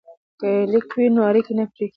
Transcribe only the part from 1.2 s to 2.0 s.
اړیکه نه پرې کیږي.